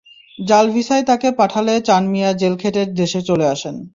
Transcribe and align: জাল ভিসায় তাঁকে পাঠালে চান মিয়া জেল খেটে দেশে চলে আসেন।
জাল 0.39 0.65
ভিসায় 0.71 1.03
তাঁকে 1.03 1.29
পাঠালে 1.31 1.73
চান 1.81 2.03
মিয়া 2.07 2.31
জেল 2.33 2.53
খেটে 2.57 2.83
দেশে 2.93 3.19
চলে 3.21 3.45
আসেন। 3.45 3.75